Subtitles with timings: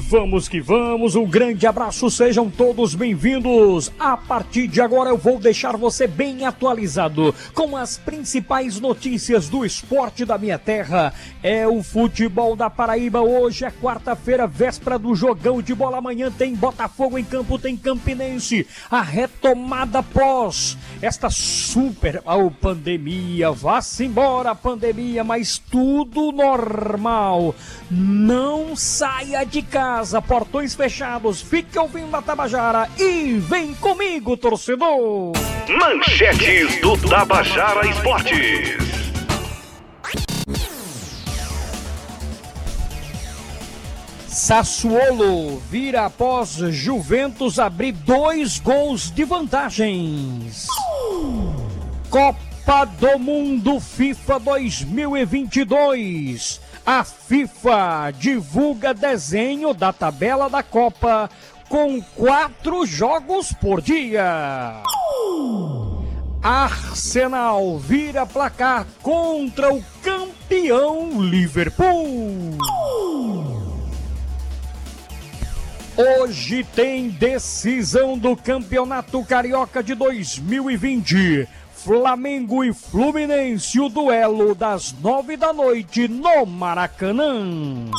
[0.00, 3.92] vamos que vamos, um grande abraço, sejam todos bem-vindos.
[3.98, 9.64] A partir de agora eu vou deixar você bem atualizado com as principais notícias do
[9.64, 11.12] esporte da minha terra.
[11.42, 16.54] É o futebol da Paraíba, hoje é quarta-feira, véspera do jogão de bola, amanhã tem
[16.54, 18.66] Botafogo em campo, tem Campinense.
[18.90, 27.54] A retomada pós esta super oh, pandemia, vá-se embora pandemia, mas tudo normal.
[27.90, 35.32] Não saia de casa, portões fechados, fique ouvindo a Tabajara e vem comigo, torcedor!
[35.68, 38.90] Manchetes do Tabajara Esportes.
[44.40, 50.66] Sassuolo vira após Juventus abrir dois gols de vantagens.
[52.08, 56.60] Copa do Mundo FIFA 2022.
[56.84, 61.30] A FIFA divulga desenho da tabela da Copa
[61.68, 64.82] com quatro jogos por dia.
[66.42, 72.58] Arsenal vira placar contra o campeão Liverpool.
[76.00, 81.46] Hoje tem decisão do Campeonato Carioca de 2020.
[81.74, 87.90] Flamengo e Fluminense, o duelo das nove da noite no Maracanã.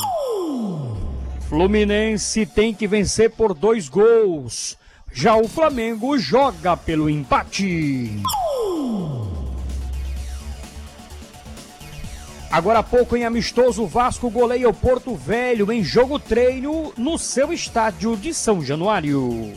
[1.48, 4.76] Fluminense tem que vencer por dois gols.
[5.12, 8.20] Já o Flamengo joga pelo empate.
[12.52, 17.50] Agora há pouco em amistoso, Vasco goleia o Porto Velho em jogo treino no seu
[17.50, 19.54] estádio de São Januário.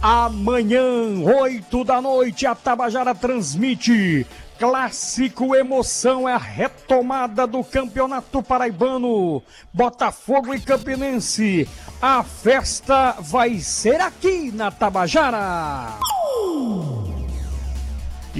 [0.00, 0.80] Amanhã,
[1.22, 4.26] 8 da noite, a Tabajara transmite.
[4.58, 9.42] Clássico Emoção é a retomada do Campeonato Paraibano.
[9.74, 11.68] Botafogo e Campinense.
[12.00, 15.98] A festa vai ser aqui na Tabajara.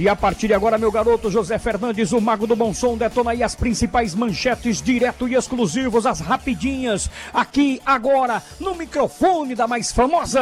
[0.01, 3.31] E a partir de agora, meu garoto José Fernandes, o Mago do Bom Som, detona
[3.31, 9.91] aí as principais manchetes direto e exclusivos, as rapidinhas, aqui agora, no microfone da mais
[9.91, 10.41] famosa.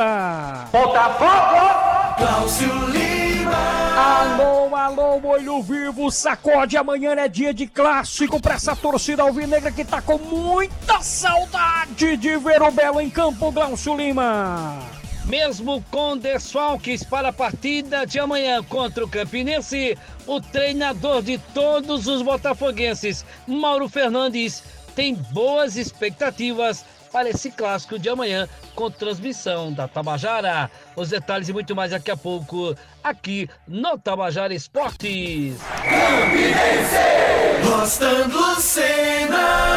[0.72, 2.16] Botafogo!
[2.18, 3.52] Cláudio Lima!
[3.98, 9.84] Alô, alô, olho vivo, sacode, amanhã é dia de clássico pra essa torcida alvinegra que
[9.84, 14.99] tá com muita saudade de ver o Belo em campo, Glaucio Lima.
[15.30, 19.96] Mesmo com desfalques para a partida de amanhã contra o Campinense,
[20.26, 24.64] o treinador de todos os botafoguenses, Mauro Fernandes,
[24.96, 30.70] tem boas expectativas para esse clássico de amanhã com transmissão da Tabajara.
[30.96, 35.58] Os detalhes e muito mais daqui a pouco aqui no Tabajara Esportes.
[35.84, 37.30] Campinense!
[37.64, 39.69] Rostan Lucena!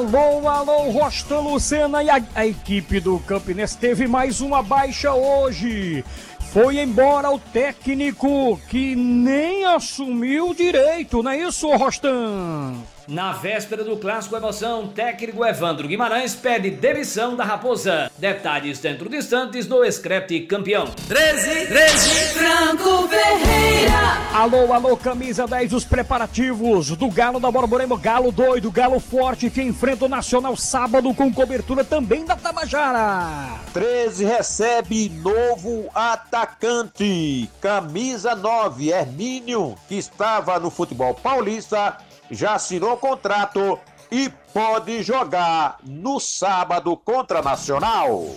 [0.00, 6.04] Alô, alô, Rostan Lucena e a, a equipe do Campinense teve mais uma baixa hoje.
[6.52, 12.74] Foi embora o técnico que nem assumiu direito, não é isso, Rostan?
[13.08, 18.10] Na véspera do clássico emoção, técnico Evandro Guimarães pede demissão da Raposa.
[18.18, 20.86] Detalhes dentro de instantes no Screte Campeão.
[21.08, 24.20] 13, 13, Franco Ferreira!
[24.32, 29.62] Alô, alô, camisa 10, os preparativos do Galo da Borborema, Galo doido, Galo forte, que
[29.62, 33.58] enfrenta o Nacional sábado com cobertura também da Tabajara.
[33.72, 41.96] 13 recebe novo atacante, camisa 9, Hermínio, que estava no futebol paulista,
[42.30, 43.78] já assinou contrato
[44.10, 48.28] e pode jogar no sábado contra Nacional.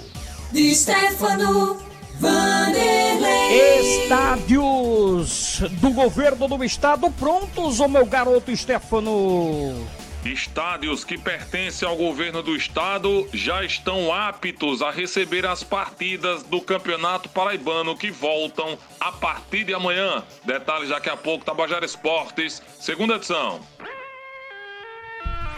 [0.51, 1.77] Di Stefano
[2.19, 4.03] Vanderlei!
[4.03, 9.85] Estádios do governo do estado prontos, ô meu garoto Stefano.
[10.25, 16.61] Estádios que pertencem ao governo do estado já estão aptos a receber as partidas do
[16.61, 20.23] Campeonato Paraibano que voltam a partir de amanhã.
[20.45, 23.59] Detalhes daqui a pouco, Tabajara Esportes, segunda edição.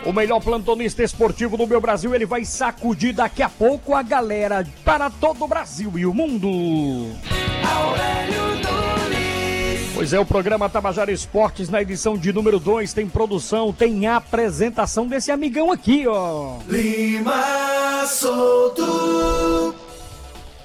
[0.03, 4.67] O melhor plantonista esportivo do meu Brasil, ele vai sacudir daqui a pouco a galera
[4.83, 7.15] para todo o Brasil e o mundo.
[7.63, 8.45] Aurélio!
[9.95, 15.07] Pois é, o programa Tabajara Esportes na edição de número 2 tem produção, tem apresentação
[15.07, 16.57] desse amigão aqui, ó.
[16.67, 19.73] Lima Solto!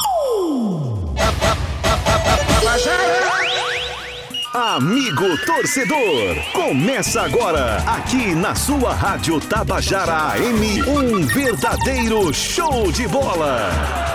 [4.53, 13.71] Amigo torcedor, começa agora aqui na sua Rádio Tabajara AM um verdadeiro show de bola.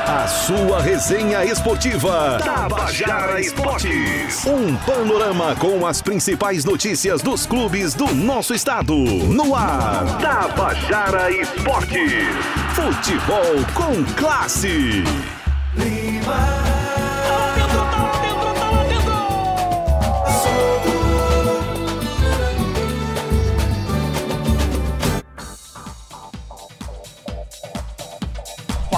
[0.06, 4.46] A sua resenha esportiva Tabajara Esportes.
[4.46, 8.94] Um panorama com as principais notícias dos clubes do nosso estado.
[8.94, 12.28] No ar, Tabajara Esportes.
[12.76, 15.02] Futebol com classe.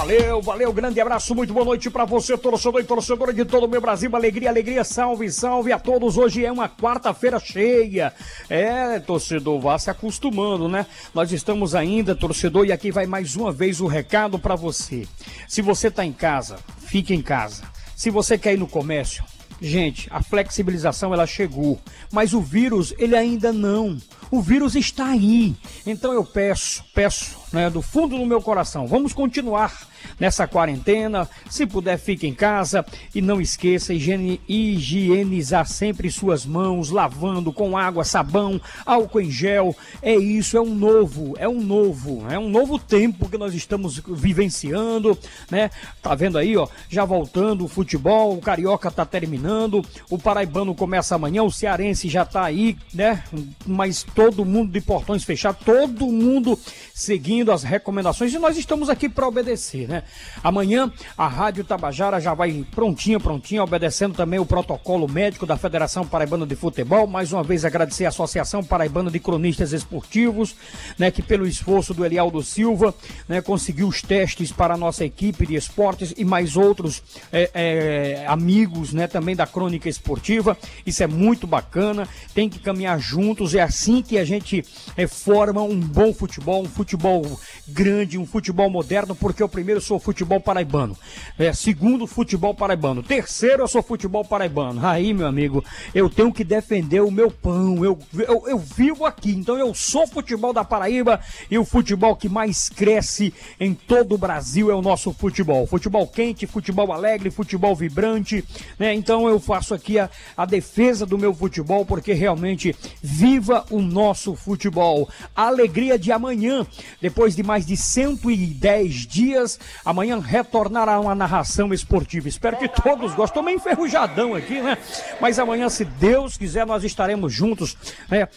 [0.08, 3.68] Valeu, valeu, grande abraço, muito boa noite para você, torcedor e torcedora de todo o
[3.68, 4.08] meu Brasil.
[4.16, 6.16] Alegria, alegria, salve, salve a todos.
[6.16, 8.14] Hoje é uma quarta-feira cheia.
[8.48, 10.86] É, torcedor, vá se acostumando, né?
[11.12, 15.06] Nós estamos ainda, torcedor, e aqui vai mais uma vez o recado para você.
[15.46, 17.64] Se você tá em casa, fique em casa.
[17.94, 19.22] Se você quer ir no comércio,
[19.60, 21.78] gente, a flexibilização ela chegou,
[22.10, 23.98] mas o vírus ele ainda não.
[24.30, 25.54] O vírus está aí.
[25.86, 29.88] Então eu peço, peço, né, do fundo do meu coração, vamos continuar
[30.18, 31.28] nessa quarentena.
[31.48, 32.84] Se puder, fique em casa
[33.14, 39.74] e não esqueça higienizar sempre suas mãos, lavando com água, sabão, álcool em gel.
[40.02, 44.00] É isso, é um novo, é um novo, é um novo tempo que nós estamos
[44.06, 45.18] vivenciando,
[45.50, 45.70] né?
[46.02, 51.14] Tá vendo aí, ó, já voltando o futebol, o carioca tá terminando, o paraibano começa
[51.14, 53.24] amanhã, o cearense já tá aí, né?
[53.66, 56.58] Mas todo mundo de portões fechados, todo mundo
[56.92, 60.02] seguindo as recomendações e nós estamos aqui para obedecer, né?
[60.42, 66.04] Amanhã a Rádio Tabajara já vai prontinha, prontinha, obedecendo também o protocolo médico da Federação
[66.04, 67.06] Paraibana de Futebol.
[67.06, 70.56] Mais uma vez agradecer a Associação Paraibana de Cronistas Esportivos,
[70.98, 72.92] né, que pelo esforço do Elialdo Silva,
[73.28, 77.00] né, conseguiu os testes para a nossa equipe de esportes e mais outros
[77.32, 80.58] é, é, amigos, né, também da crônica esportiva.
[80.84, 82.08] Isso é muito bacana.
[82.34, 83.54] Tem que caminhar juntos.
[83.54, 84.64] É assim que a gente
[84.96, 87.22] é, forma um bom futebol, um futebol
[87.68, 90.96] grande, um futebol moderno, porque o primeiro sou futebol paraibano.
[91.38, 93.02] É, segundo, futebol paraibano.
[93.02, 94.84] Terceiro, eu sou futebol paraibano.
[94.84, 95.62] Aí, meu amigo,
[95.94, 97.84] eu tenho que defender o meu pão.
[97.84, 101.20] Eu, eu, eu vivo aqui, então eu sou futebol da Paraíba
[101.50, 105.66] e o futebol que mais cresce em todo o Brasil é o nosso futebol.
[105.66, 108.44] Futebol quente, futebol alegre, futebol vibrante,
[108.78, 108.94] né?
[108.94, 114.36] Então eu faço aqui a, a defesa do meu futebol porque realmente viva o nosso
[114.36, 115.08] futebol.
[115.34, 116.64] A alegria de amanhã,
[117.02, 122.28] depois de mais de 110 dias, Amanhã retornará uma narração esportiva.
[122.28, 123.24] Espero que todos gostem.
[123.24, 124.76] Estou meio enferrujadão aqui, né?
[125.20, 127.76] Mas amanhã, se Deus quiser, nós estaremos juntos,
[128.08, 128.28] né?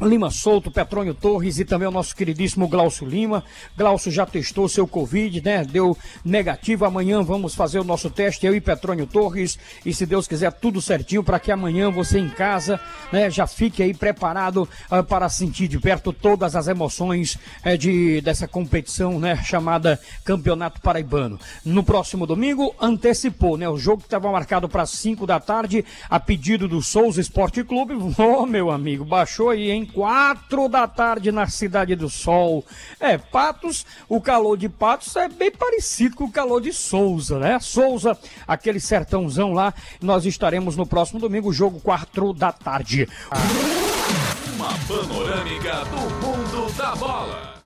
[0.00, 3.42] Lima Souto, Petrônio Torres e também o nosso queridíssimo Glaucio Lima.
[3.76, 5.64] Glaucio já testou seu Covid, né?
[5.64, 6.84] Deu negativo.
[6.84, 9.58] Amanhã vamos fazer o nosso teste, eu e Petrônio Torres.
[9.84, 12.80] E se Deus quiser, tudo certinho para que amanhã você em casa,
[13.12, 17.36] né, já fique aí preparado uh, para sentir de perto todas as emoções
[17.66, 19.42] uh, de, dessa competição, né?
[19.42, 21.40] Chamada Campeonato Paraibano.
[21.64, 23.68] No próximo domingo, antecipou, né?
[23.68, 27.94] O jogo que estava marcado para 5 da tarde, a pedido do Souza Esporte Clube.
[28.18, 29.87] Ô, oh, meu amigo, baixou aí, hein?
[29.92, 32.64] Quatro da tarde na Cidade do Sol.
[33.00, 37.58] É, Patos, o calor de Patos é bem parecido com o calor de Souza, né?
[37.60, 38.16] Souza,
[38.46, 39.72] aquele sertãozão lá.
[40.00, 43.08] Nós estaremos no próximo domingo, jogo quatro da tarde.
[44.54, 47.47] Uma panorâmica do mundo da bola.